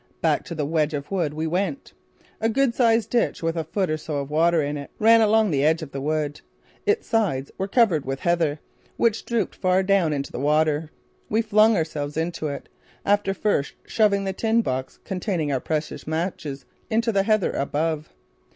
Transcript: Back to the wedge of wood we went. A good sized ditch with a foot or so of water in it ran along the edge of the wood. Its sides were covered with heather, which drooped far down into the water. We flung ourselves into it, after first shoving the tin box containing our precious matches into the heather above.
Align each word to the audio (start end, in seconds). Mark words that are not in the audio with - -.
Back 0.19 0.43
to 0.45 0.55
the 0.55 0.65
wedge 0.65 0.95
of 0.95 1.11
wood 1.11 1.35
we 1.35 1.45
went. 1.45 1.93
A 2.39 2.49
good 2.49 2.73
sized 2.73 3.11
ditch 3.11 3.43
with 3.43 3.55
a 3.55 3.63
foot 3.63 3.87
or 3.87 3.97
so 3.97 4.17
of 4.17 4.31
water 4.31 4.59
in 4.59 4.75
it 4.75 4.89
ran 4.97 5.21
along 5.21 5.51
the 5.51 5.63
edge 5.63 5.83
of 5.83 5.91
the 5.91 6.01
wood. 6.01 6.41
Its 6.87 7.05
sides 7.05 7.51
were 7.59 7.67
covered 7.67 8.03
with 8.03 8.21
heather, 8.21 8.59
which 8.97 9.23
drooped 9.25 9.53
far 9.55 9.83
down 9.83 10.11
into 10.11 10.31
the 10.31 10.39
water. 10.39 10.89
We 11.29 11.43
flung 11.43 11.75
ourselves 11.77 12.17
into 12.17 12.47
it, 12.47 12.67
after 13.05 13.35
first 13.35 13.73
shoving 13.85 14.23
the 14.23 14.33
tin 14.33 14.63
box 14.63 14.97
containing 15.05 15.51
our 15.51 15.59
precious 15.61 16.07
matches 16.07 16.65
into 16.89 17.11
the 17.11 17.21
heather 17.21 17.51
above. 17.51 18.11